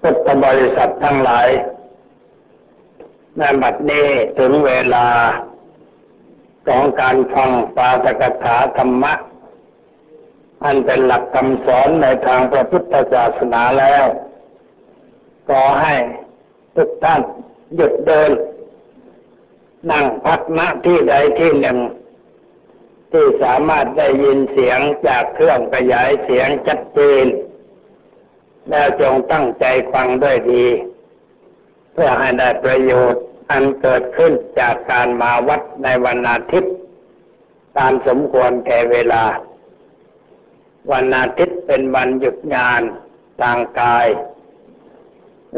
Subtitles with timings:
[0.00, 1.48] พุทธบริษัททั้งหลาย
[3.38, 4.08] ในบัดนี้
[4.38, 5.06] ถึงเวลา
[6.68, 9.14] ของการฟังปาตกถาธรรมะ
[10.64, 14.04] อันเป็นหลักคำสอนในทางพระพุทธศาสนาแล้ว
[15.50, 15.94] ก็ให้
[16.76, 17.20] ทุกท่าน
[17.74, 18.30] หยุดเดิน
[19.90, 21.78] นั่งพักณที่ใดที่หนึ่ง
[23.12, 27.24] ที่สามารถได้ยินเสียงจากเครื่องขยายเสียงชัดเจน
[28.70, 30.64] แล้วจงตั้งใจฟังด้วยดี
[31.92, 36.74] เพื่อให้ได้ประโยชน์อันเกิดขึ้นจากการมาวัดในวันอาทิตย์
[37.78, 39.24] ตามสมควรแก่เวลา
[40.92, 42.82] วันอาทิตย์เป็นวันหยุดงาน
[43.42, 44.06] ทางกาย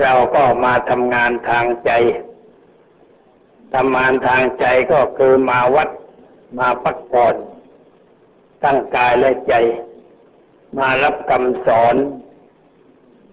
[0.03, 1.91] เราก็มาทำงานทางใจ
[3.75, 5.89] ทำงานทางใจก็คือมาวัด
[6.59, 7.35] มาพักผ่อน
[8.65, 9.55] ตั้งกายและใจ
[10.79, 11.97] มารับคำสอน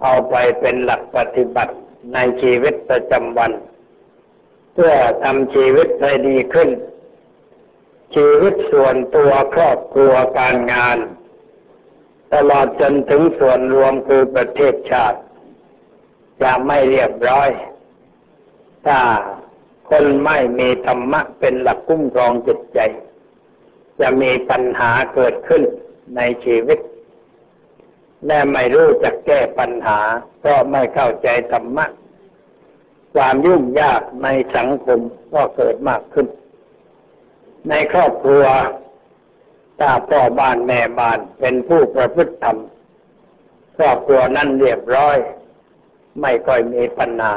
[0.01, 1.73] เอาไปเป็นหลักปฏิบัติ
[2.13, 3.51] ในชีวิตประจำวัน
[4.73, 6.69] เพื่อทำชีวิตให้ดีขึ้น
[8.15, 10.97] ชีวิตส่วนตัวครอบครัวการงาน
[12.33, 15.19] ตลอดจนถึงส่วนรวมคือประเทศชาติ
[16.41, 17.49] จะไม่เรียบร้อย
[18.85, 18.99] ถ้า
[19.89, 22.79] คนไม่มีธรรมะเป็นหลักคุ้มครองจิตใจ
[23.99, 25.63] จะมีปัญหาเกิดขึ้น
[26.15, 26.79] ในชีวิต
[28.25, 29.99] และไม่รู้จักแก้ปัญหา
[30.39, 31.85] เพราะไม่เข้าใจธรรมะ
[33.15, 34.99] ความยุ่งยากในสังคม
[35.33, 36.27] ก็เกิดมากขึ้น
[37.69, 38.45] ในครอบครัว
[39.79, 42.57] ถ้าพ่อบ้านแม่บ้านเป็นผู้ประพฤติธรรม
[43.77, 45.17] ครอบครัวนั้นเรียบร้อย
[46.21, 47.35] ไม่ค่อยมีปัญหา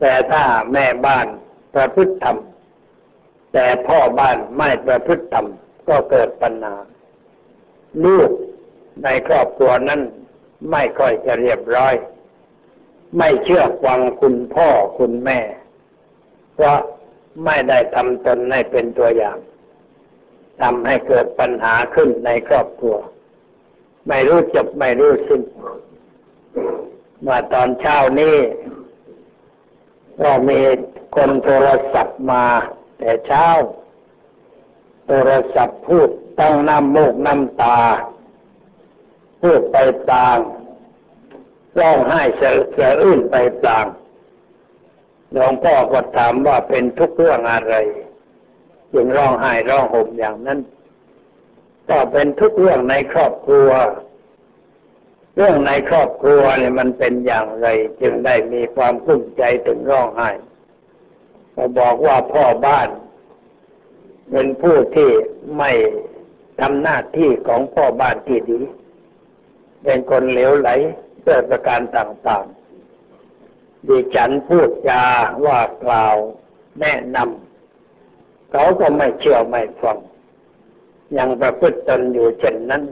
[0.00, 1.26] แต่ถ้าแม่บ้าน
[1.74, 2.36] ประพฤติธรรม
[3.52, 5.46] แต่พ่อบ้านไม่ประพฤติธรรม
[5.88, 6.74] ก็เกิดปัญหา
[8.04, 8.30] ลูก
[9.04, 10.00] ในครอบครัวนั้น
[10.70, 11.94] ไม่ค่อยจะเรียบร้อย
[13.18, 15.40] ไม่เชื่อฟังคุณพ่อคุณแม่
[16.54, 16.78] เพราะ
[17.44, 19.38] ไม่ได้ทำตนให้เป็นตัวอย่าง
[20.60, 22.96] ทำให้เกิดปัญหาขึ้นในครอบครัว
[24.08, 25.42] ไม่รู้จบไม่รู้สิ้น
[27.20, 28.36] เมื่อตอนเช้านี้
[30.22, 30.60] ก็มี
[31.16, 32.44] คนโทรศัพท์มา
[32.98, 33.46] แต่เช้า
[35.06, 36.08] โทรศัพท์พูด
[36.40, 37.78] ตั้งน้ำมูกน้ำตา
[39.42, 39.76] พูดไป
[40.12, 40.38] ตาง
[41.80, 43.36] ร้องไห้เสียอื่นไป
[43.66, 43.86] ตาง
[45.32, 47.74] หลวงพ่อก็ถามว่าเป็นทุกเรื่องอะไร
[48.92, 50.60] จึงร้องไห้ร้องห่มอย่างนั้น
[51.88, 53.70] ก็เป็นทุกเรื่องในครอบครัว
[55.36, 57.68] เรื่องในครอบครัวเนี่ยมันเป็นอย่างไร
[58.00, 60.30] จึงได้มีความกุ้มใจถึงร้องไห้
[61.54, 62.88] ก็บอกว่าพ่อบ้าน
[64.30, 65.10] เป็นผู้ที่
[65.58, 65.70] ไม่
[66.60, 68.60] ทำหน้าที่ของพ่อบ้านที่ดี
[69.86, 70.70] เป็นคนเหลวไหล
[71.20, 75.02] เพื่อประการต่างๆดิฉันพูดจา
[75.46, 76.16] ว่ากล่าว
[76.80, 79.98] แนะนำเขาก็ไม่เชื่อไม่ฟัง
[81.18, 82.82] ยังประพฤติตนอยู่เช่นนั้น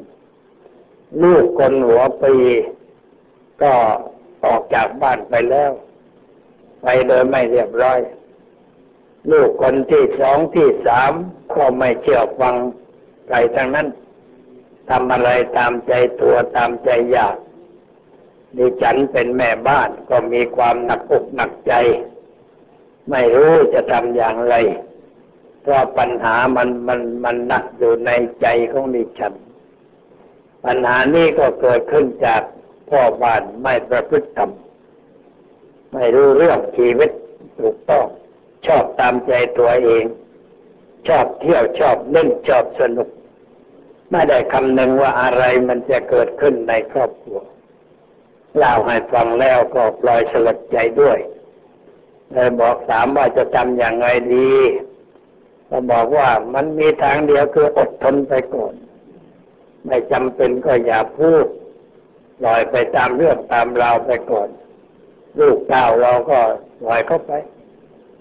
[1.22, 2.34] ลูกคนหัวปี
[3.62, 3.72] ก็
[4.44, 5.71] ออกจากบ้านไปแล้ว
[6.82, 7.99] ไปโดยไม่เรียบร้อย
[9.31, 11.12] ลูกคนที่สองที่สาม
[11.55, 12.55] ก็ไม่เชื่อฟัง
[13.28, 13.87] ใครทั้งนั้น
[14.91, 17.37] ทำอะไรตามใจตัวตามใจอยาก
[18.56, 21.75] ดิฉันเป็นแม่บ้านก็มีความหนักอกหนักใจ
[23.11, 24.55] ไม่รู้จะทำอย่างไร
[25.62, 29.33] เพราะปัญหามันมันมันหนักอยู่ในใจของดิฉัน
[30.65, 32.43] ปัญหานี้ก็เกิดขึ้นจาก
[32.91, 34.50] พ่อบ้านไม่ประพฤติธรรม
[35.93, 37.11] ไม่รู้เรื่องชีวิต
[37.61, 38.06] ถูกต้อง
[38.67, 40.05] ชอบตามใจตัวเอง
[41.09, 43.09] ชอบเที่ยวชอบเล่นชอบสนุก
[44.17, 47.39] ไม่ได้คำนึงว่าอะไรมันจะเกิดขึ้นในครอบครัว
[48.57, 51.19] เล่าให้ฟังแล้วก็ปล่อยสลดใจด้วย
[52.33, 54.53] เลยบอกถามว่าจะทำอย่างไรดี
[55.69, 58.75] ก็บอกว่ามันมีทางเดียวคืออดทนไปก่อน
[59.87, 61.47] ไม่จำเป็นก็อย่าพูด
[62.41, 64.49] ปล่อยไปตามเรื่องตามราวไปก่อน
[65.41, 66.38] ลูกเต้าเราก็
[66.83, 67.33] ปล่อยเข้าไป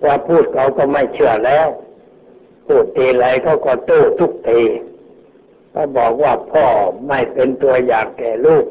[0.04, 1.68] ว่าพูดเขาก็ไม่เชื่อแล้ว
[2.68, 4.62] พูดทีไรเขาก็โต้ทุกที
[5.74, 6.66] ก็บอกว่าพ่อ
[7.08, 8.66] ไม่เป็นตัวอย่างแก่ลูก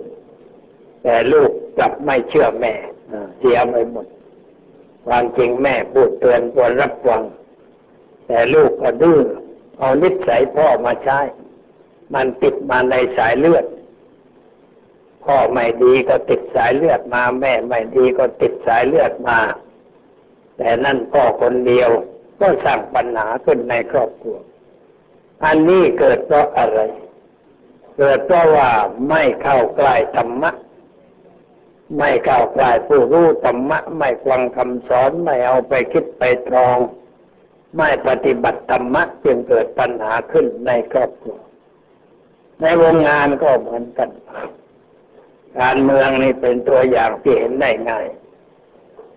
[1.03, 2.75] แต่ลูกกลับไม่เชื่อแม่
[3.39, 4.07] เสียไปหมด
[5.07, 7.23] ความจริงแม่พูดเตือนควรรับฟัง
[8.27, 9.21] แต่ลูกก็ดื้อ
[9.79, 11.21] เอานิสัยพ่อมาใช้
[12.15, 13.65] มันติดมาในสายเลือด
[15.25, 19.39] พ่อไม่ดีก็ติดสายเลือดมา แม่ไม่ดีก็ติดสายเลือดมา
[20.59, 21.91] แต่นั่นพ่อคนเดียว
[22.41, 24.37] ก็สร้างปัญหาขึ้นในครอบครัว
[25.45, 26.81] อันนี้เกิดเพราะอะไร
[27.99, 28.71] เกิดเพราะว่า
[29.09, 30.51] ไม่เข้าใกล้ธรรมะ
[31.99, 36.79] ไม่ก้าวกลายผู้รู้ธรรมะ ไม่ฟังคำสอนไม่เอาไปคิดไปตรอง
[37.77, 41.39] ไม่ปฏิบัติธรรมะจึงเกิดปัญหาขึ้นในครอบครัว
[42.61, 44.11] ในวงงานก็เหมือนกัน
[45.61, 48.07] การเมืองนี่เป็นตัวอย่างที่เห็นได้ง่าย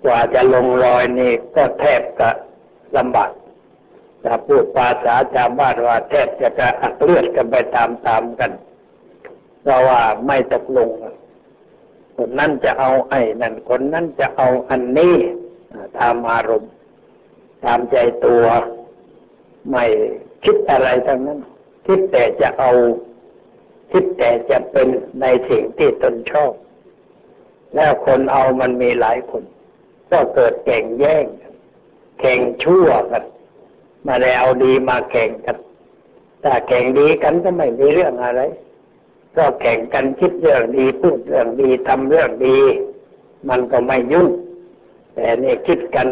[0.04, 2.30] กว่าจะลงรอยนี่ก็แทบจะ
[2.98, 3.32] ลำบาก
[4.26, 8.52] จะพูดภาษาชาวบ้านว่าแทบจะกระอักเลือดกันไปตามๆกัน
[9.62, 10.90] เพราะว่าไม่ตกลง
[12.16, 15.16] คนนั้นจะเอาไอ้นั่นคนนั้นจะเอาอันนี้
[16.00, 16.72] ตามอารมณ์
[17.66, 18.44] ตามใจตัว
[19.70, 19.84] ไม่
[20.44, 21.40] คิดอะไรทั้งนั้น
[21.86, 22.72] คิดแต่จะเอา
[23.92, 24.88] คิดแต่จะเป็น
[25.22, 26.52] ในสิ่งที่ตนชอบ
[27.76, 29.44] แล้วคนเอามันมีหลายคน
[30.12, 31.26] ก็เกิดแข่งแย่ง
[32.20, 33.24] แข่งชั่วกัน
[34.06, 35.58] มาได้เอาดีมาแข่งกัน
[36.44, 38.42] ถ้าแข่งดีกันก็ไม่มีเรื่องอะไร
[39.38, 42.58] ก็แข่งกันคิดเรื่องดีพูดเรื่องดีทำเรื่องดี
[43.50, 44.30] มันก็ไม่ยุ่ง
[45.14, 46.08] แต่นี่คิดกัน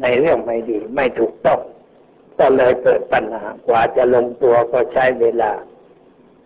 [0.00, 1.60] ในเรื่องไม่ดี ไม่ถูกต้อง
[2.38, 5.52] ก็เลยเกิดปัญหากว่าจะลงตัวก็ใช้เวลา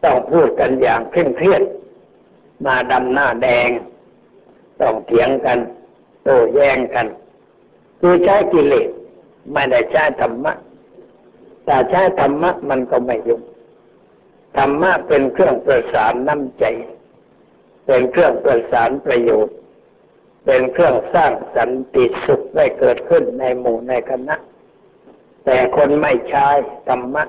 [0.04, 1.62] ต้องพูดกันอย่างเคร่งเครียด
[2.66, 3.68] มาดำหน้าแดง
[4.80, 5.58] ต้องเถียงกัน
[6.24, 7.06] โต้แย้งกัน
[8.00, 8.88] คือใช้กิเลส
[9.52, 10.52] ไม่ได้ใช้ธรรมะ
[11.64, 13.42] แต่ใช้ธรรมะมันก็ไม่ยุ่ง
[14.56, 16.64] ธรรมะเป็นเครื่องประสานน้ำใจ
[17.86, 19.56] เป็นเครื่องประสานประโยชน์
[20.44, 24.36] เป็นเครื่องสร้างสันติสุขได้เกิดขึ้นในหมู่ในคณะ
[25.44, 26.48] แต่คนไม่ใช้
[26.88, 27.24] ธรรมะ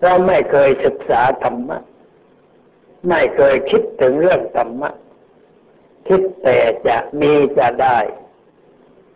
[0.00, 1.78] เราไม่เคยศึกษาธรรมะ
[3.08, 4.90] ไม่เคยคิดถึงเรื่องธรรมะ
[6.08, 7.98] คิดแต่จะมีจะได้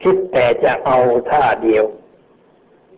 [0.03, 0.99] คิดแต่จะเอา
[1.31, 1.85] ท่าเดียว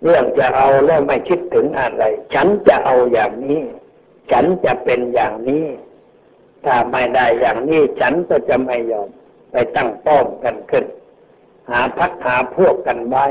[0.03, 2.05] เรื่องจะเอาแล้วไม่คิดถึงอะไร
[2.35, 3.62] ฉันจะเอาอย่างนี้
[4.31, 5.67] ฉันจะเป็นอย่างนี้
[6.65, 9.09] ถ้าไม่ได้อย่างนี้ ฉันก็จะไม่ยอม
[9.51, 10.85] ไปตั้งป้อมกันขึ้น
[11.71, 13.27] หาพักหาพวกกันไว้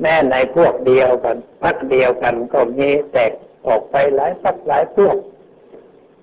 [0.00, 3.32] แม้ในพวกเดียวกันพักเดียวกันก็มีแตก
[3.66, 5.16] ออกไปหลายพักหลายพวก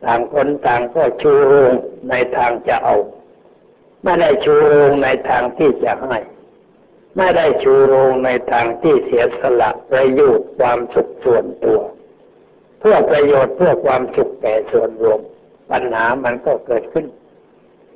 [0.03, 1.73] ต่างคนต่างก็ชูโรง
[2.09, 2.95] ในทางจะเอา
[4.03, 6.17] ไม่ได้ชูโรงในทางที่จะให้
[7.15, 11.79] ไม่ได้ชูโรงในทางที่เสียสละประโยชน์ความสุขส่วนตัว
[12.79, 15.19] เพื่อประโยชน์เพื่อความสุขแก่ส่วนรวม
[15.71, 17.05] ปัญหามันก็เกิดขึ้น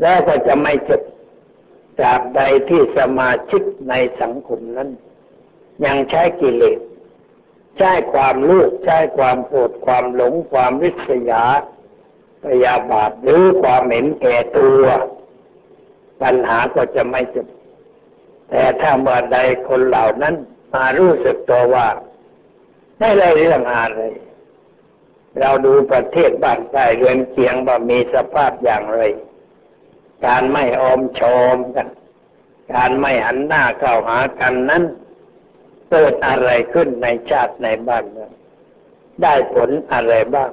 [0.01, 1.01] แล้วก็จะไม่จบ
[2.01, 4.89] จากใดที่สมาชิกในสังคมนั้น
[5.85, 6.79] ยังใช้กิเลส
[7.77, 11.43] ใช้ความลูกใช้ความโกรธความหลงความริษยา
[12.43, 14.83] พยาบาทหรือความเห็นแก่ตัว
[16.21, 17.47] ปัญหาก็จะไม่จบ
[18.51, 19.37] แต่ถ้าเมื่อใด
[19.67, 20.35] คนเหล่านั้น
[20.73, 21.87] มารู้สึกตัวว่า
[22.99, 24.01] ไม่ได้เรื่องอะไร
[25.39, 29.01] เราดูประเทศบ้านใต้เรือนเคียงว่ามีสภาพอย่างไร
[30.25, 31.87] การไม่ออมชอมกัน
[32.73, 34.83] การไม่หันหน้าเข้าหากันนั้น
[35.89, 38.31] เกิดอะไรขึ้นในชาติในบ้านเมือง
[39.21, 40.51] ได้ผลอะไรบ้าง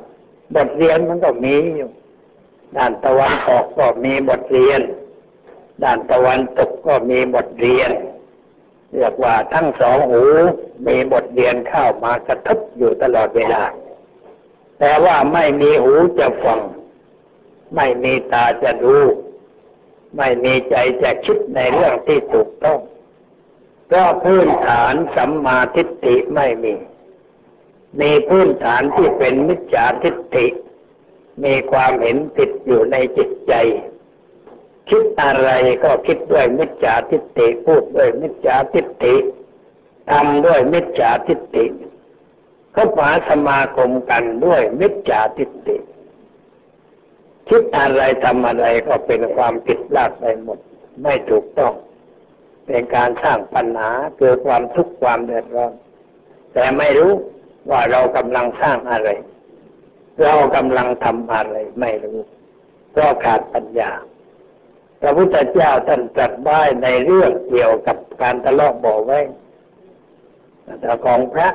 [0.54, 1.90] บทเรียนมันก็มีอยู่
[2.76, 4.80] ด้านตะวันออกก็มีบทเรียน
[5.82, 7.90] ด้านตะวันตกก็มีบทเรียน
[8.94, 10.24] เรียกว่าทั้งสองหู
[10.86, 13.62] มีบทเรียนเข้ามากระทบอยู่ตลอดเวลา
[14.78, 16.60] แต่ว่าไม่มีหูจะฟัง
[17.76, 18.96] ไม่มีตาจะดู
[20.16, 22.80] ไม่มีใจจะคิดในเรื่องที่ถูกต้อง
[23.92, 26.74] ก็พื้นฐานสัมมาทิฏฐิไม่มี
[28.00, 30.46] มีพื้นฐานที่เป็นมิจฉาทิฏฐิ
[31.44, 33.52] มีความเห็นติดอยู่ในจิตใจ
[34.90, 35.50] คิดอะไร
[35.84, 39.14] ก็คิดด้วยมิจฉาทิฏฐิพูดด้วยมิจฉาทิฏฐิ
[40.10, 41.66] ทำด้วยมิจฉาทิฏฐิ
[42.72, 45.76] เขาหาสมาคมกันด้วยมิจฉาทิฏฐิ
[47.48, 50.58] คิดอะไรทำอะไรก็เป็นความผิดพลาดไปหมด
[51.02, 51.72] ไม่ถูกต้อง
[52.66, 55.72] เป็นการสร้างปัญหาเกิดความทุกข์ความเดือดร้อน
[56.54, 57.12] แต่ไม่รู้
[57.70, 59.08] ว่าเรากำลังสร้างอะไร
[60.22, 62.18] เรากำลังทำอะไรไม่รู้
[62.92, 63.90] เพราะขาดปัญญา
[65.00, 69.20] พระพุทธเจ้าท่านตรัสไว้ในเรื่องเกี่ยวกับการทะเลาะบ่อไว้
[70.80, 71.48] แต่ของพระ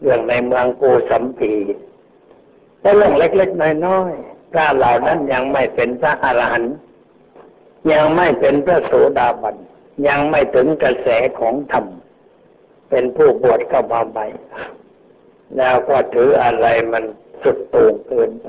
[0.00, 1.52] เรื่องในเมืองโกสัมพี
[2.80, 6.74] แต่เรื่องเล็กๆน้อยๆพระเหล่านั้นยังไม่เป็นพระอรหันต์
[7.92, 9.56] ยังไม่เป็นพระโสดาบัน
[10.08, 11.08] ยังไม่ถึงกระแส
[11.40, 11.86] ของธรรม
[12.90, 14.26] เป็นผู้บวชเข้ามาใหม่
[15.56, 17.04] แล้วก็ถืออะไรมัน
[17.42, 18.48] สุดโต่งเกินไป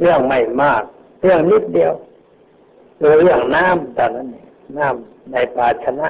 [0.00, 0.82] เรื่องไม่มาก
[1.22, 1.92] เรื่องนิดเดียว
[3.02, 4.28] เรื่องน้ำตอนนั้น
[4.78, 6.08] น้ำในภาชนะ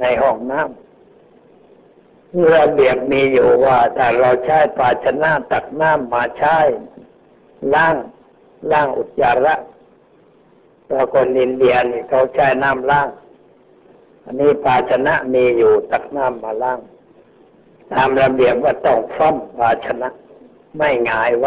[0.00, 6.58] ในห้องน้ำระเบียบมีอยู่ว่าถ้าเราใช้ภาชนะตักน้ำมาใช้
[7.74, 7.94] ล้าง
[8.70, 9.54] ล้างอุจจาระ
[10.88, 13.08] เราคนอินเดียนี่เขาใช้น้ำล้าง
[14.24, 16.78] อันนี้ภาชนะมีอยู่ตักน้ำมาล้าง
[17.92, 20.08] ตามระเบียบว่าต้องซ่อมภาชนะ
[20.76, 21.46] ไม่หงายไหว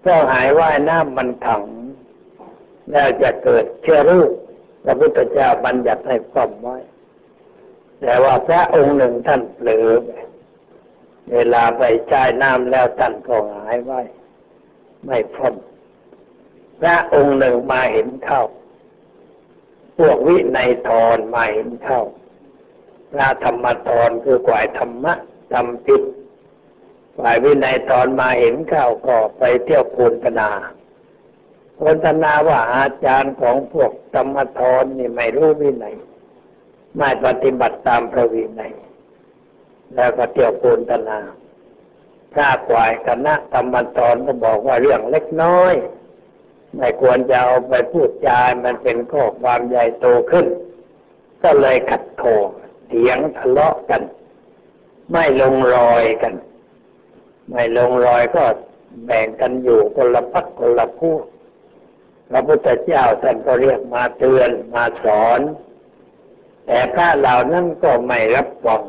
[0.00, 1.62] เพราะหายไหวน้ำมันขัง
[2.92, 4.30] แล้วจะเกิดเชื้อโรค
[4.84, 6.78] พระพุทธเจ้าบัญญัติให้ซ่อมไว้
[8.00, 9.88] แต่ว่าพระองค์หนึ่งท่านเผลอ
[11.32, 14.00] เวลาไปใช้น้ำแล้วท่านก็หายไว้
[15.04, 15.54] ไม่พ้น
[16.80, 18.42] พระองค์หนึ่งมาเห็นเข้า
[19.98, 22.02] พวกวินัยทรมาเห็นเข้า
[23.12, 25.14] พระธรรมทรคือก่ายธรรมะ
[25.52, 26.02] ทำผิด
[27.18, 30.50] ฝ่ายวินัยทรมาเห็นเข้าก็ไปเที่ยวโพนธนา
[31.82, 35.96] โพนธนาว่าอาจารย์ของพวกธรรมทรนี่ไม่รู้วินัย
[36.98, 38.72] ไม่ปฏิบัติตามพระวินัย
[39.94, 41.18] แล้วก็เที่ยวโพนธนา
[42.32, 45.74] พระกวายคณะธรรมทรก็บอกว่าเรื่องเล็กน้อย
[46.76, 50.46] ไม่ควรจะเอาไปพูดจามันเป็นข้อความใหญ่โตขึ้น
[51.42, 52.24] ก็เลยขัดโถ
[52.88, 54.02] เถียงทะเลาะกัน
[55.12, 56.34] ไม่ลงรอยกัน
[57.50, 58.44] ไม่ลงรอยก็
[59.06, 61.24] แบ่งกันอยู่คนละพักคนละพูด
[62.30, 65.40] พระพุทธเจ้าท่านก็เรียกมาเตือนมาสอน
[66.66, 68.82] แต่พระเหล่านั้นก็ไม่รับฟัง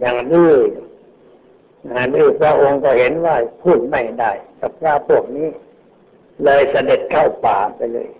[0.00, 0.54] อย่างดื้อ
[2.14, 5.48] ดื้อพระองค์ก็เห็นว่าพูดไม่ได้ กับพระพวกนี้
[6.44, 8.10] เลยเสด็จเข้าป่าไปเลย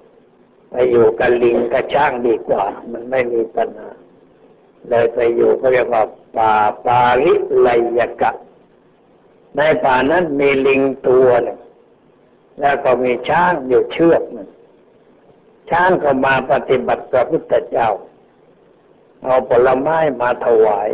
[0.70, 3.90] ไปอยู่กับลิงกับช้างดีกว่า มันไม่มีปัญหา
[4.88, 6.02] เลยไปอยู่เขาเรียกว่า
[6.36, 6.52] ป่า
[6.86, 7.68] ปาริไล
[7.98, 8.32] ยกะ
[9.56, 11.58] ในป่านั้นมีลิงตัวหนึ่ง
[12.60, 14.48] แล้วก็มีช้างอยู่เชือกหนึ่ง
[15.70, 17.88] ช้างก็มาปฏิบัติพระพุทธเจ้า
[19.22, 20.90] เอาผลไม้มาถวาย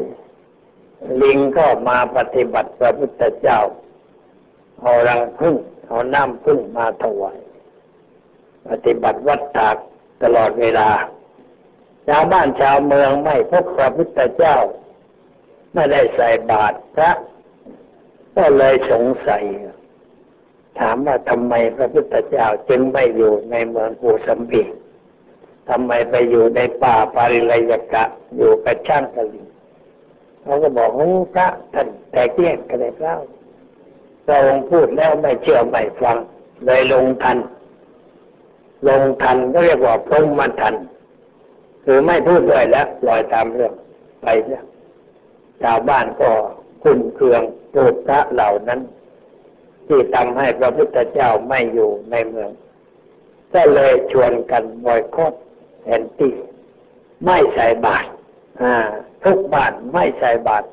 [1.23, 3.61] ลิงก็มาปฏิบัติพระพุทธเจ้า
[4.81, 5.57] เอารังพึ่ง
[5.89, 7.39] เอาน้ำพึ่งมาถวาย
[8.69, 9.77] ปฏิบัติวัดตาก
[10.23, 10.91] ตลอดเวลา
[12.09, 14.57] ชาวบ้านชาวเมืองไม่พบพระพุทธเจ้า
[15.75, 17.11] ไม่ได้ใส่บาตรพระ
[18.37, 19.45] ก็เลยสงสัย
[20.81, 24.63] ถามว่าทำไมพระพุทธเจ้าจึงไม่อยู่ในเมืองปูสัมพี
[25.69, 28.05] ทำไมไปอยู่ในป่าปาริเลยกะ
[28.37, 29.47] อยู่กับช่างกะลิง
[30.43, 33.17] เขาก็บอกโอ้พระท่านแต่เกี้ยงกันเลยเล่า
[34.27, 36.17] พระองค์พูดแล้วไม่เชื่อไม่ฟัง
[36.67, 37.39] เลยลงทัน
[38.89, 40.75] ลงทันก็เรียกว่าพรหมทัน
[41.85, 43.73] คือไม่พูดด้วยแล้วลอยตามเรื่อง
[44.23, 44.63] ไปเนี่ย
[45.63, 46.31] ชาวบ้านก็
[46.83, 48.81] คุ้นเคืองโกรธพระเหล่านั้น
[49.91, 52.51] ที่ทำให้พระพุทธเจ้าไม่อยู่ในเมือง
[53.55, 55.35] ก็เลยชวนกันบอยคอต
[55.85, 56.35] แอนตี้
[57.25, 58.09] ไม่ใส่บาตร
[59.25, 60.67] ทุกบ้านไม่ใส่บาตร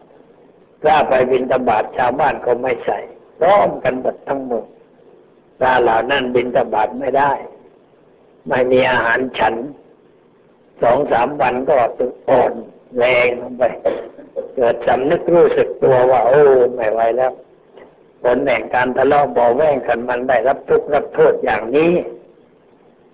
[0.83, 2.99] ถ้าไปบินตบาตชาวบ้านก็ไม่ใส่
[3.43, 4.65] ร้อมกันหมดทั้งหมด
[5.61, 7.31] ตาเหล่านั้นบินตบาดไม่ได้
[8.47, 9.55] ไม่มีอาหารฉัน
[10.81, 12.51] สองสามวันก็ตึกอ่อน
[12.97, 13.63] แรงลงไป
[14.55, 16.43] เกิดสำนึกรู้สึกตัวว่า โอ้
[16.75, 17.31] ไม่ไหวแล้ว
[18.23, 21.93] ผลแห่งการทะเลาะบ่อแว่งกันมันได้รับทุกข์รับโทษอย่างนี้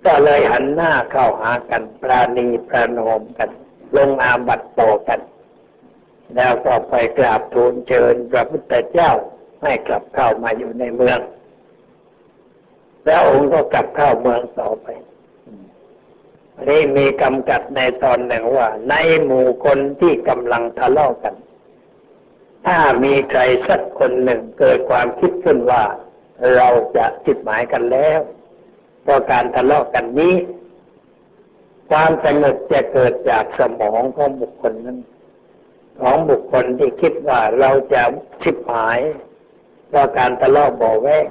[0.05, 3.50] ก็เลยหันหน้าเข้าหากันปราณีประนมกัน
[3.98, 5.19] ลงอาบัตต่อกัน
[6.36, 9.12] แล้วก็ไปกราบทูลเชิญพระพุทธเจ้า
[9.63, 11.19] ให้กลับเข้ามาอยู่ในเมือง
[13.05, 14.88] แล้วองค์ก็กลับเข้าเมืองต่อไป
[16.69, 18.93] นี่มีกำกัดในตอนหนึ่งว่า ใน
[19.25, 21.36] หมู่คนที่กำลังทะเลาะกัน
[22.65, 25.84] ถ้ามีใครสักคนหนึ่งเกิดความคิดขึ้นว่า
[26.55, 26.67] เรา
[26.98, 28.20] จะจิตหมายกันแล้ว
[29.03, 30.36] เพราะการทะเลาะกันนี้
[31.89, 35.00] ความสงบจะเกิดจากสมองของบุคคลนั้น
[36.00, 38.03] ของบุคคลที่คิดว่าเราจะ
[38.43, 39.00] ชิบหาย
[39.88, 41.27] เพราะการทะเลาะบ่อแวง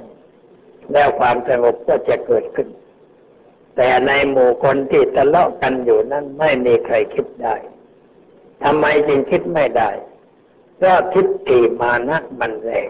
[0.93, 2.67] แล้วความสงบก็จะเกิดขึ้น
[3.75, 7.55] แต่ในหมู่คนที่ทะเลาะกันอยู่นั้นไม่มีใครคิดได้
[8.63, 9.89] ทำไมจึงคิดไม่ได้
[10.77, 12.89] เพราะทิฏฐิมานะมันแรง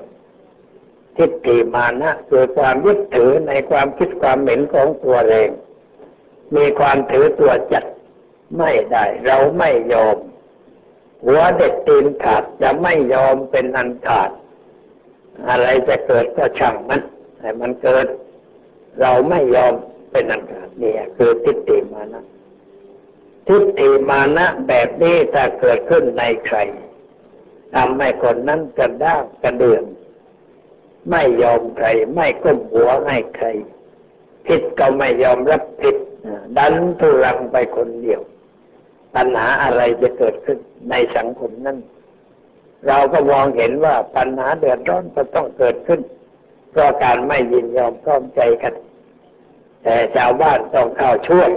[1.18, 5.50] ทิฏฐิมานะคือความยึดถือในความคิดความเห็นของตัวเอง
[6.56, 7.86] มีความถือตัวจัด
[8.58, 10.18] ไม่ได้ เราไม่ยอม
[11.25, 14.30] หัวเด็ดตีนขาดจะไม่ยอมเป็นอันขาด
[15.50, 17.02] อะไรจะเกิดก็ช่างมัน
[17.40, 18.06] ให้มันเกิด
[19.02, 19.74] เราไม่ยอม
[20.12, 22.24] เป็นอันขาดนี่คือทิฏฐิมานะ
[23.48, 26.58] ทิฏฐิมานะแบบนี้ถ้าเกิดขึ้นในใคร
[27.75, 29.84] ทำให้คนนั้นกระด้างกระเดือง
[31.12, 33.48] ไม่ยอมใคร ไม่ก้มหัวให้ใคร
[34.48, 35.96] ผิดก็ไม่ยอมรับผิด
[36.58, 38.22] ดันทุรังไปคนเดียว
[39.15, 40.58] ปัญหาอะไรจะเกิดขึ้น
[40.89, 41.77] ในสังคมนั้น
[42.88, 46.01] เราก็มองเห็นว่าปัญหาเดือดร้อนก็ต้องเกิดขึ้น
[46.72, 48.74] เพราะการไม่ยินยอมพร้อมใจกัน
[49.84, 51.50] แต่ชาวบ้านต้องเข้าช่วย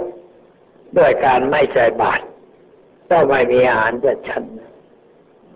[0.97, 2.23] ด้วยการไม่ใส่บาตร
[3.11, 4.76] ต้องไม่มีอาหารจะฉันพ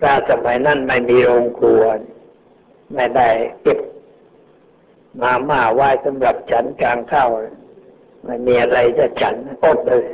[0.05, 1.83] ระสมัยนั้นไม่มีโรงครัว
[2.95, 3.29] ไม่ได้
[3.61, 3.79] เก็บ
[5.21, 7.29] มาม่าไว้สำหรับฉันกลางข้าว
[8.23, 10.05] ไม่มีอะไรจะฉันอดเลย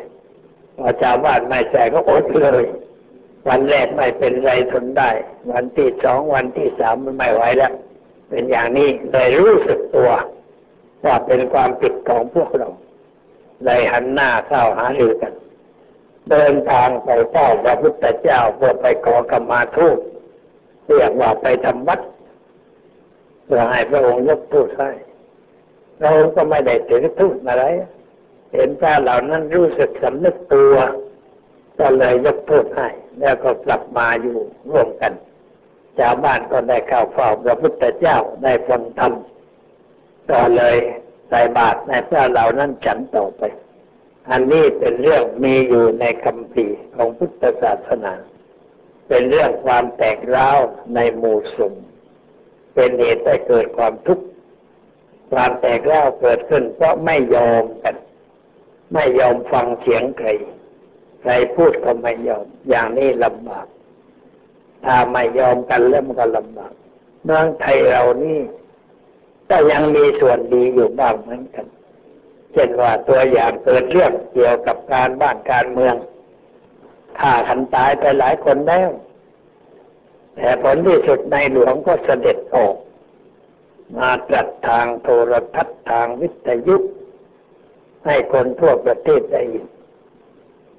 [0.77, 2.65] พอชาวบ้านไม่ใส่ก็อดเลย
[3.47, 5.11] วันแรกไม่เป็นไรทนได้
[5.51, 7.73] วันที่สองวันที่สามมันไม่ไหวแล้ว
[8.29, 10.11] เป็นอย่างนี้เลยรู้สึกตัว
[11.05, 12.69] ว่าเป็นความผิดของพวกเรา
[13.65, 15.33] เลยหันหน้าเข้าหารือกัน
[16.31, 19.99] เดินทางไปเฝ้าพระพุทธเจ้าเพื่อไปขอกรรมาทูต
[20.85, 21.99] เรียกว่าไปทำวัด
[23.45, 24.91] เพื่อให้พระองค์ยกทูตให้
[26.01, 27.65] เราก็ไม่ได้ถือทูตอะไร
[28.53, 30.75] เห็นพระเหล่านั้นรู้สึกสำนึกตัว
[31.79, 34.37] ก็เลยยกทูตให้ แล้วก็กลับมาอยู่
[34.69, 35.13] ร่วมกัน
[35.99, 39.13] ชาวบ้านก็ได้เข้าเฝ้าพระพุทธเจ้าได้ฟังธรรม
[40.31, 40.77] ก็เลย
[41.29, 43.41] ใส่บาตรในพระเหล่านั้นฉันต่อไป
[44.31, 46.65] อันนี้เป็นเรื่องมีอยู่ในคำพี
[46.95, 48.13] ของพุทธศาสนา
[49.07, 50.59] เป็นเรื่องความแตกร้าว
[50.95, 51.85] ในหมู่สงฆ์
[52.73, 54.25] เป็นเหตุให้เกิดความทุกข์
[55.31, 57.95] ความแตกร้าวเกิดขึ้น เพราะไม่ยอมกัน
[58.93, 60.29] ไม่ยอมฟังเสียงใคร
[61.21, 63.67] ใครพูดก็ไม่ยอม อย่างนี้ลำบาก
[64.85, 66.73] ถ้าไม่ยอมกันแล้วมันก็ลำบาก
[67.23, 68.39] เมืองไทยเรานี่
[69.49, 71.65] ก็ยังมีส่วนดีอยู่บ้างเหมือนกัน
[72.57, 75.95] ช่นว่าตัวอย่างเกิดเรื่องเกี่ยวกับการบ้านการเมือง
[77.19, 78.89] ฆ่าขันตายไปหลายคนแล้ว
[80.35, 82.75] แต่ผลที่สุดในหลวงก็เสด็จออก
[83.97, 86.75] มาตรัสทางโทรทัศน์ทางวิทยุ
[88.05, 89.65] ให้คนทั่วประเทศได้ยิน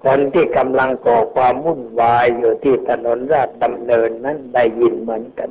[0.05, 5.51] คนที่กำลังก่อความวุ่นวายอยู่ที่ถนนราชดำเนินนั้นได้ยินเหมือนกัน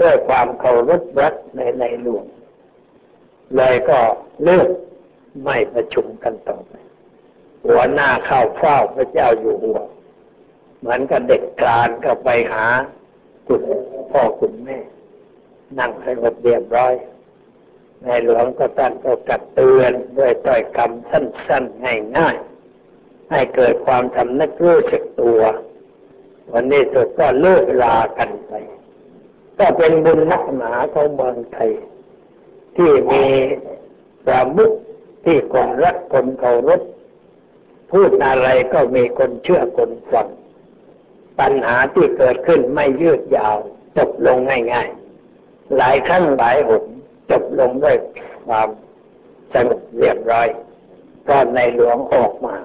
[0.00, 2.24] ด้วยความเคารพรักในในหลวง
[3.56, 3.98] เลยก็
[4.44, 4.68] เลิก
[5.44, 6.72] ไม่ประชุมกันต่อไป
[7.66, 9.80] หัวหน้าเข้าเฝ้าพระเจ้าอยู่หัว
[10.78, 12.66] เหมือนกับเด็กกลานก็ไปหา
[13.46, 13.62] คุณ
[14.10, 14.78] พ่อคุณแม่
[15.78, 16.94] นั่งสงบเรียบร้อย
[18.02, 21.84] ในหลวงก็ท่านก็กัดเตือนด้วยต้อยคำสั้นๆ
[22.16, 25.40] ง่ายๆให้เกิดความสำนึกรู้สึกตัว
[26.52, 28.52] วันนี้สุดก็เลิกลากันไป
[29.58, 31.70] ก็เป็นบุญนักหนาของเมืองไทย
[32.76, 33.24] ที่มี
[34.26, 34.72] ประมุข
[35.24, 36.80] ที่คนรักคนเคารพ
[37.90, 40.28] พูดอะไรก็มีคนเชื่อคนฟัง
[41.40, 43.56] ปัญหาที่เกิดขึ้นไม่ยืดยาว
[43.96, 44.38] จบลง
[44.72, 46.84] ง่ายๆ หลายครั้งหลายหน
[47.30, 47.96] จบลงด้วย
[48.48, 48.68] ความ
[49.54, 50.48] สงบเรียบร้อย
[51.28, 52.56] ก็ในหลวงออกมา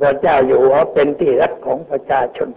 [0.00, 2.48] พระเจ้าอยู่หัวเป็นที่รักของประชาชน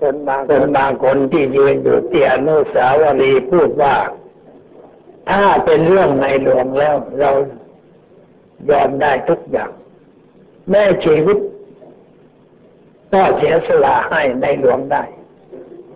[0.00, 3.94] คนบางคนบางคนที่ยืนอยู่ที่อนุสาวรีย์พูดว่า
[5.30, 7.30] ถ้าเป็นเรื่องในหลวงแล้ว เรา
[8.70, 9.70] ยอมได้ทุกอย่าง
[10.70, 11.38] แม่ชีวิต
[13.12, 15.04] ก็เสียสละให้ในหลวงได้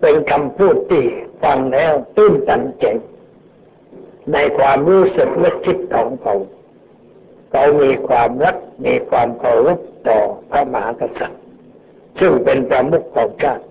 [0.01, 1.05] เป็นคำพูดที่
[1.43, 2.85] ฟังแล้วตื้นตันใจ
[4.33, 6.35] ในความรู้สึกและคิดของเขา
[7.51, 10.19] เขามีความรักมีความเคารพต่อ
[10.51, 11.43] พระมหากษัตริย์
[12.21, 13.65] ซึ่งเป็นประมุขของชาติ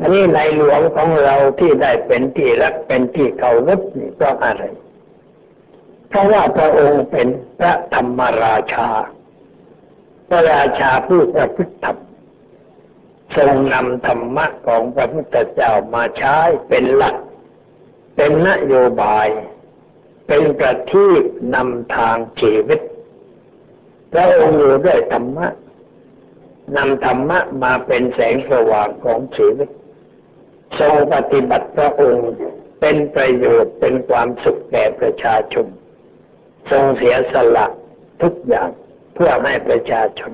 [0.00, 4.64] อันนี้ในหลวงของเราที่ได้เป็นที่รักเป็นที่เคารพนี่เพราะอะไร
[6.08, 8.90] เพราะว่าพระองค์เป็นพระธรรมราชา
[10.28, 11.98] พระราชาผู้ประพฤติธรรม
[13.36, 16.36] ทรงนำธรรมะของพระพุทธเจ้ามาใช้
[16.68, 17.16] เป็นหลัก
[18.16, 19.28] เป็นนโยบาย
[20.26, 21.22] เป็นประทีป
[21.54, 22.80] นำทางชีวิต
[24.12, 25.48] พระองค์อยู่ด้วยธรรมะ
[26.76, 29.68] นำธรรมะมาเป็นแสงสว่างของชีวิต
[30.78, 32.30] ทรงปฏิบัติพระองค์
[32.80, 35.66] เป็นประโยชน์เป็นความสุขแก่ประชาชน
[36.70, 37.66] ทรงเสียสละ
[38.22, 38.68] ทุกอย่าง
[39.14, 40.32] เพื่อให้ประชาชน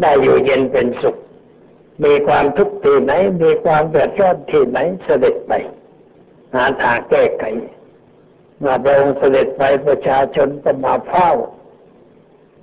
[0.00, 1.16] ได้อยู่เย็นเป็นสุข
[2.04, 5.52] มีความทุกข์ที่ไหน มีความเดือดร้อนที่ไหนเสด็จไป
[6.54, 7.44] หาทางแก้ไข
[8.64, 11.30] มื่อพระองค์เสด็จไปประชาชนก็มาเฝ้า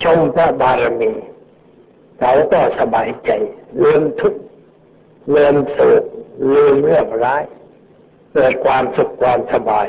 [0.03, 1.11] ชมพระบารมี
[2.19, 3.31] เขาก็สบายใจ
[3.83, 4.41] ลืมทุกข์
[5.35, 6.03] ลืมสุข
[6.49, 7.43] ลืมเรื่องร้าย
[8.33, 9.87] เกิดความสุขความสบาย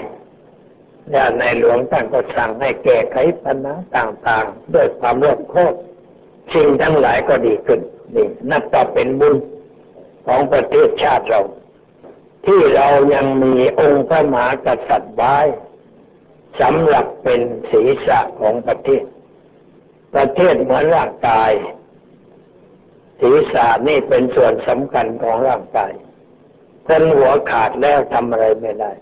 [1.10, 5.74] แล่ในหลวงท่านก็สั่งให้แก้ไขปัญหาต่างๆด้วยความรอบคอบ
[6.54, 7.80] สิ่งทั้งหลายก็ดีขึ้น
[8.14, 9.36] นี่นับว่าเป็นบุญ
[10.26, 11.42] ของประเทศชาติเรา
[12.46, 15.36] ที่เรายังมีองค์พระมหากษัตริย์ไว้
[16.60, 19.04] สำหรับเป็นศีรษะของประเทศ
[20.14, 21.52] ประเทศเหมือนร่างกาย
[23.20, 25.92] ศีรษะนี่เป็นส่วนสำคัญของร่างกาย
[26.86, 28.92] คนหัวขาดแล้วทำอะไรไม่ได้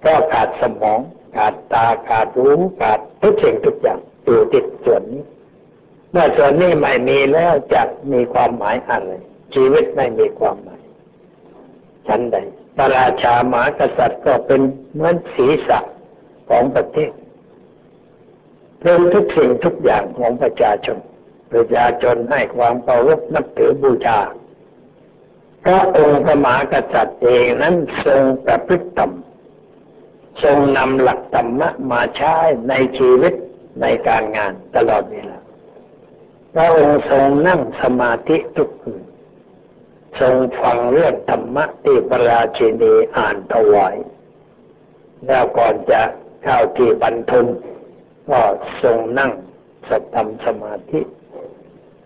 [0.00, 1.00] เพราะขาดสมอง
[1.36, 5.24] ขาดตาขาดรู้ขาดทุกสิ่งทุกอย่างอยู่ติดส่วนนี้
[6.10, 9.12] เมื่อส่วนนี้ไม่มีแล้วจะมีความหมายอะไร
[9.54, 10.80] ชีวิตไม่มีความหมาย
[12.06, 12.36] ชั้นใด
[12.76, 14.60] พระราชาหมากษัตริย์ก็เป็น
[14.92, 15.80] เหมือนศีรษะ
[16.50, 17.12] ของประเทศ
[18.80, 20.98] เป็นทุกสิ่งทุกอย่างของประชาชน
[21.52, 24.18] ประชาชนให้ความเคารพนับถือบูชา
[25.64, 27.74] พระองค์พระมหากษัตริย์เองนั้น
[28.06, 29.12] ทรงประพฤติธรรม
[30.42, 32.36] ทรงนำหลักธรรมะมาใช้
[32.68, 33.34] ในชีวิต
[33.80, 35.38] ในการงานตลอดเวลา
[36.54, 39.02] พระองค์ทรงนั่งสมาธิทุกคืน
[40.20, 43.96] ทรงฟังเรื่องธรรมะที่พระราชินีอ่านถวาย
[45.26, 46.02] แล้วก่อนจะ
[46.42, 47.46] เข้าที่บรรทุน
[48.30, 48.40] ก็
[48.82, 49.32] ทรงนั่ง
[49.88, 51.00] สธรรมสมาธิ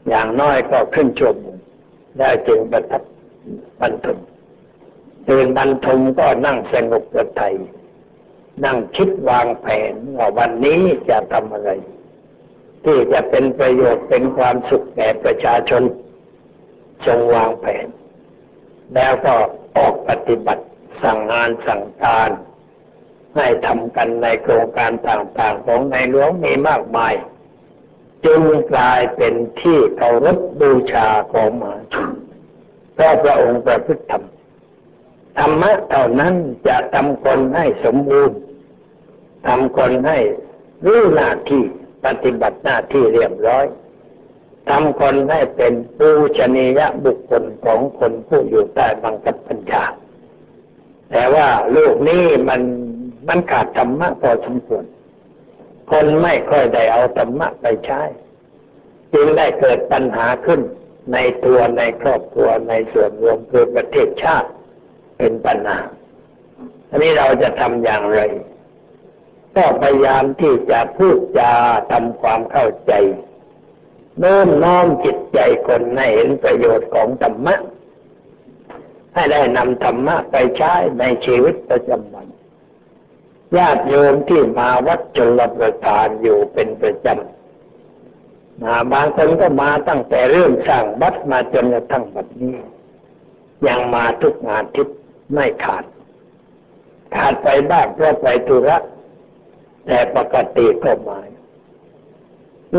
[0.08, 1.56] อย่างน้อยก็ขึ้นชั่วโมง
[2.18, 3.02] ได้จึงประทับ
[3.80, 4.18] บรรทุน
[5.28, 7.54] ตื่นบรรทุมก็นั่งสงบกระไทย
[8.64, 11.70] นั่งคิดวางแผนว่าวันนี้จะทำอะไร
[12.84, 15.82] ที่จะเป็นประโยชน์เป็นความสุขแก่ประชาชน
[17.06, 17.86] ทรงวางแผน
[18.94, 19.34] แล้วก็
[19.76, 20.64] ออกปฏิบัติ
[21.02, 22.30] สั่งงานสั่งการ
[23.36, 27.14] ให้ทำกันในโครงการต่างๆ ของในหลวงมีมากมาย
[28.24, 32.10] จึงกลายเป็นที่เคารพบูชาของมหาชน
[32.98, 34.22] พราะพระองค์ประพฤติธรรม
[35.38, 36.34] ธรรมะเท่านั้น
[36.68, 38.38] จะทำคนให้สมบูรณ์
[39.46, 40.18] ทำคนให้
[40.84, 41.62] รู้หน้าที่
[42.04, 43.66] ปฏิบัติหน้าที่เรียบร้อย
[44.68, 46.08] ทำคนให้เป็นปู
[46.38, 49.84] ชนียบุคคลของคนผู้อยู่ใต้บังคับบัญชา
[51.10, 52.60] แต่ว่าโลกนี้มัน
[53.28, 54.84] มันขาดธรรมะพอสมควร
[55.90, 58.02] คนไม่ค่อยได้เอาธรรมะไปใช้
[59.14, 60.60] จึงได้เกิดปัญหาขึ้น
[61.12, 64.48] ในตัวในครอบครัวในส่วนรวมคือประเทศชาติ
[65.18, 65.78] เป็นปัญหา
[66.90, 68.20] อันนี้เราจะทำอย่างไร
[69.56, 71.52] ก็พยายามที่จะพูดจา
[71.92, 72.92] ทำความเข้าใจ
[74.18, 77.56] โน้มน้อมจิตใจคนให้เห็นประโยชน์ของธรรมะ
[79.14, 82.26] ให้ได้นำธรรมะไปใช้ในชีวิตประจำวัน
[83.56, 87.37] ญาติโยมที่มาวัดจุลประทานอยู่เป็นประจำ
[88.62, 92.56] มาบางคนก็มาตั้งแต่เรื่องสร้างวัดมาจนกระทั่งบัดนี้
[93.66, 94.88] ยังมาทุกงานทิศ
[95.32, 95.84] ไม่ขาด
[97.14, 98.78] ขาดไปบ้างเพราะไปธุระ
[99.86, 101.18] แต่ปกติก็มา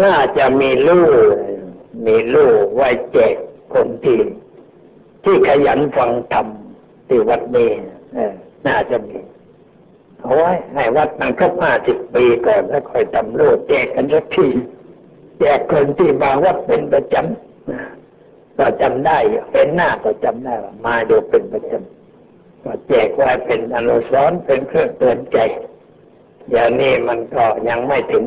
[0.04, 1.02] น่าจะมีลู
[1.34, 1.36] ก
[2.06, 3.36] มีลูกไว้แจก
[3.74, 4.20] คนที่
[5.24, 6.48] ที่ขยันฟังธรรม
[7.08, 7.70] ที่วัดนี้
[8.68, 9.20] น่าจะมี
[10.20, 14.48] เอาไว้ให้วัดมันครบห้าสิบปีก่อนแล้วค่อยทำลูกแจกกันสักที
[15.40, 19.18] แจกคนที่มาวัดเป็นประจำก็จำได้
[19.52, 25.38] เป็นหน้าก็จำได้ว่ามาดูเป็นประจำก็แจกไว้เป็นอนุสรณ์เป็นเครื่องเตือนใจ
[26.52, 28.26] อย่างนี้มันก็ยังไม่ถึง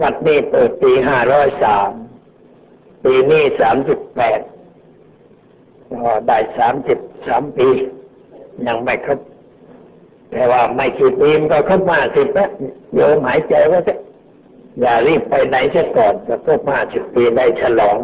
[0.00, 1.90] วัดนี้เปิดปีห้าร้อยสาม
[3.04, 4.40] ปีนี้สามสิบแปด
[5.90, 7.68] ก็ได้สามสิบสามปี
[8.66, 9.20] ยังไม่ครบ
[10.30, 12.50] แต่ว่าไม่กี่ปีมันก็ครบมาสิบแล้ว
[12.94, 13.94] โยมหายใจว่าจะ
[14.80, 17.98] อย่ารีบไปไหนเสียก่อนจะครบมาสิบปีได้ฉลอง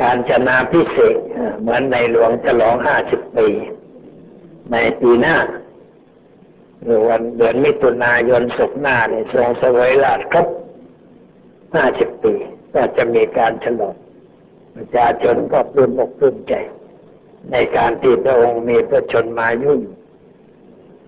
[0.00, 1.16] การชนะพิเศษ
[1.60, 3.48] เหมือนในหลวงฉลองห้าสิบปี
[4.72, 5.36] ในปีหน้า
[6.82, 10.46] หรือวันเดือนมิถุนายนศุกร์หน้าเนี่ยทรงสวยราชครบ
[11.74, 12.34] ห้าสิบปี
[12.74, 13.94] ก็จะมีการฉลอง
[14.74, 16.54] ประชาชนก็ปลื้มอกปลื้มใจ
[17.50, 19.80] ในการที่พระองค์มีพระชนมายุ่ง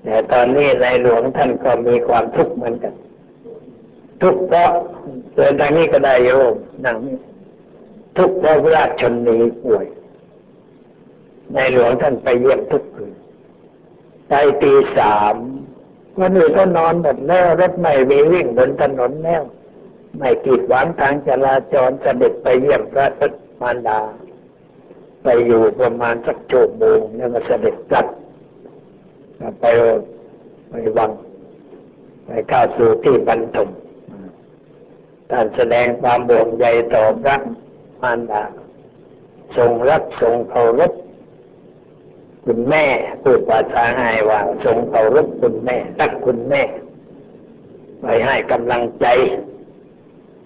[0.04, 2.94] แต่ตอนนี้ในหลวงท่านก็มีความทุกข์เหมือนกัน
[4.22, 4.70] ทุกข์เพราะ
[5.34, 6.54] เดินทางนี้ก็ได้โยม
[6.84, 6.96] นั่ง
[8.16, 9.86] ทุกข์เพราะราชชนนีป่วย
[11.52, 13.12] ในหลวงท่านไปเยี่ยมทุกคืน
[14.28, 15.36] ใจตีสาม
[16.18, 19.42] วันนี้ก็นอนหมดแล้วรถไม่มีวิ่งบนถนนแล้ว
[20.18, 24.00] ไม่กีดหวังทางจราจรเสด็จไปเยี่ยมพระพุทธมารดา
[25.22, 28.06] ไปอยู่ประมาณสักชั่วโมงแล้วก็เสด็จกลับ
[29.60, 29.64] ไป
[30.68, 31.10] ไปวัง
[32.24, 33.68] ไปเข้าสู่ที่บรรทม
[35.30, 37.36] ท่านแสดงความบ่วงใยต่อพระ
[38.02, 38.44] มารดา
[39.56, 40.92] ทรงรักทรงเคารพ
[42.44, 42.84] คุณแม่
[43.22, 46.62] พูดภาษาไงว่าทรงเคารพคุณแม่รักคุณแม่
[48.00, 49.06] ไปให้กำลังใจ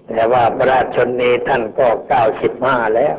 [0.07, 3.17] แต่ว่าพระราชนีท่านก็เก้าสิบห้าแล้ว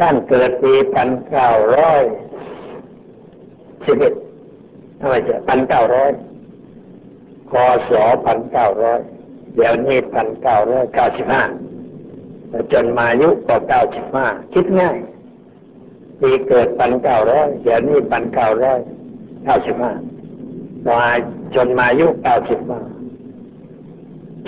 [0.00, 2.02] ท่านเกิดปีพันเก้าร้อย
[3.86, 4.14] สิบเอ็ด
[5.00, 6.10] ทำไมจะพันเก้าร้อย
[7.50, 7.52] ค
[7.90, 7.92] ศ
[8.26, 9.00] พันเก้าร้อย
[9.54, 11.42] เดี๋ยวนี้พันเก้าร้อยเก้าสิบห้า
[12.72, 14.96] จนมายุก็เก้าสิบห้าคิดง่าย
[16.20, 18.78] ปีเกิดพันเก้าร้อยเดี๋ยวนี้พันเก้าร้อย
[19.44, 19.92] เก้าสิบห้า
[20.88, 21.02] มา
[21.54, 22.80] จนมาอายุเก้าสิบมา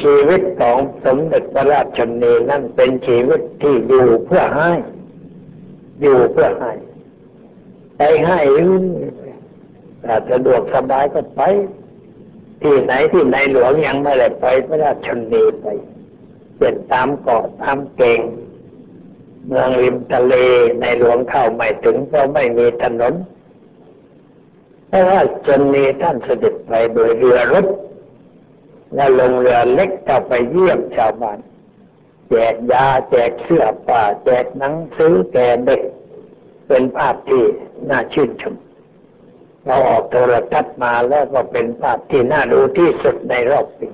[0.02, 4.70] ชีวิตของสมเด็จพระราชนีนั่นเป็นชีวิตที่อยู่เพื่อให้
[6.02, 6.72] อยู่เพื่อให้
[7.96, 8.38] ไปให้
[10.04, 11.42] ถ้าสะดวกสบายก็ไป
[12.64, 15.66] ที่ไหนที่ในหลวงยังไม่ได้ไปพระราชนีไป
[16.58, 18.20] เป็นตามเกาะตามเก่ง
[19.46, 20.34] เมืองริมทะเล
[20.80, 23.14] ในหลวงเข้าไม่ถึงเพราะไม่มีถนน
[24.88, 27.66] เพราะว่าจนมีท่านเสด็จไปโดยเรือรบ
[28.94, 31.38] แล้วลงเรือเล็กเข้าไปเยี่ยมชาวบ้าน
[32.28, 35.80] แจกยาแจกเสื้อผ้าแจกหนังสือแก่เด็ก
[36.68, 37.44] เป็นภาพที่
[37.90, 38.54] น่าชื่นชม
[39.66, 43.88] เราออกโทรทัศน์มาแล้วก็เป็นภาพที่น่าดูที่สุดในรอบปี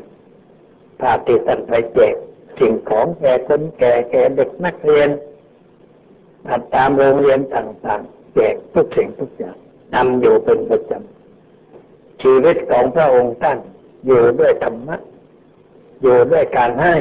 [1.00, 2.14] ภาพที่ท่านไปแจก
[2.58, 5.10] สิ่งของแก่คนแก่แก่เด็กนักเรียน
[6.74, 9.56] ตามโรงเรียนต่างๆแจกทุกสิ่งทุกอย่าง
[9.94, 13.58] นำอยู่เป็นประจำชีวิตของพระองค์ท่าน
[14.06, 14.96] อยู่ด้วยธรรมะ
[16.02, 16.94] อยู่ด้วยการให้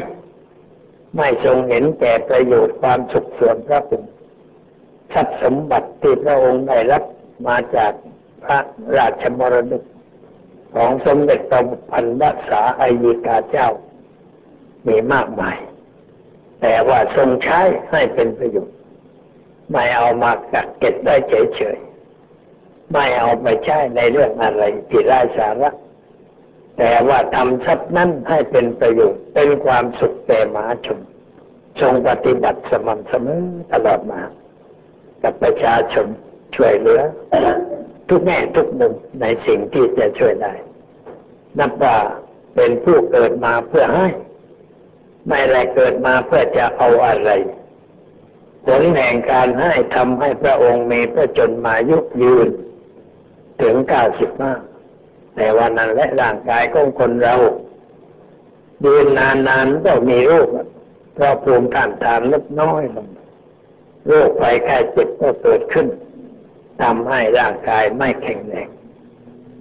[1.15, 4.11] ไม่ทรงเห็นแก่ประโยชน์ความสุขส่วนพระองค์
[5.13, 7.03] ทรัพย์สมบัติที่พระองค์ได้รับ
[7.47, 7.91] มาจาก
[8.45, 8.59] พระ
[8.97, 9.83] ราชมรดก
[10.75, 13.69] ของสมเด็จพระพันวษาอายิกาเจ้า
[14.87, 15.57] มีมากมาย
[16.61, 18.77] แต่ว่าทรงใช้ให้เป็นประโยชน์
[19.71, 25.71] ไม่เอามากักเก็บได้เฉยๆ ไม่เอาไปใช้ในเรื่องอะไรที่ไร้สาระ
[26.77, 30.99] แต่ว่าทำทรัพย์นั้นให้เป็นประโยชน์เป็นความสุขแก่มหาชน
[31.81, 34.21] ทรงปฏิบัติสม่ำเสมอตลอดมา
[35.23, 36.07] กับประชาชน
[36.55, 37.01] ช่วยเหลือ
[38.09, 40.53] ทุกแง่ทุกมุมในสิ่งที่จะช่วยได้
[41.59, 41.97] นับว่า
[42.55, 44.07] เป็นผู้เกิดมาเพื่อให้
[45.29, 47.31] ไม่ได้เกิดมาเพื่อจะเอาอะไร
[48.65, 52.47] ผลแห่งการให้ทำให้พระองค์มีพระจนมายุยืน
[53.61, 54.53] ถึงเก้าสิบห้า
[55.35, 57.35] แต่ว่านั้นและร่างกายของคนเรา
[58.85, 60.47] ยืนนานๆก็มีโรค
[61.13, 63.07] เพราะภูมิต้านทานลดน้อยลง
[64.07, 65.87] โรคภัยไข้เจ็บก็เกิดขึ้น
[66.81, 68.69] ทำให้ร่างกายไม่แข็งแรง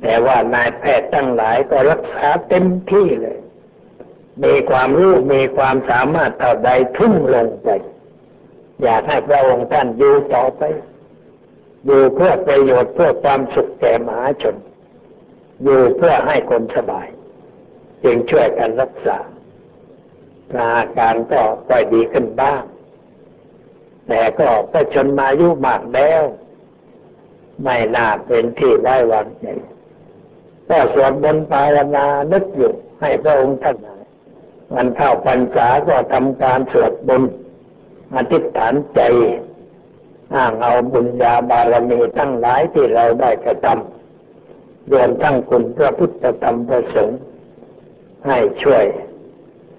[0.03, 3.39] แต่ว่านายแพทย์ทั้งหลายก็รักษาเต็มที่เลย
[4.45, 7.69] มีความรู้มีความสามารถเท่าใดทุ่มลงไป
[8.83, 10.63] อยากให้พระองค์ท่านอยู่ต่อไป
[11.87, 14.57] อยู่เพื่อประโยชน์เพื่อความสุขแก่มหาชน
[15.63, 17.09] อยู่เพื่อให้คนสบาย
[18.05, 19.19] จึงช่วยกันรักษา
[20.55, 22.63] อาการก็ค่อยดีขึ้นบ้าง
[24.09, 26.23] แต่ก็ก็ชนมายุมากแล้ว
[27.65, 29.47] ไม่น่าเป็นที่ได้วางใจ
[30.69, 33.77] ก็สวดบนปารนานึกอยู่ให้พระองค์ท่าน
[34.75, 37.23] มันเข้าพรรษาก็ทำการสวดบน
[38.15, 39.01] อธิษฐานใจ
[40.35, 47.21] อ้างเอาบุญญาบารมีทั้งหลายที่เราได้กระทำรวมทั้งคุณพระพุทธธรรมประสงค์
[48.27, 48.85] ให้ช่วย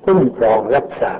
[0.03, 1.13] คุ้มครองรักษา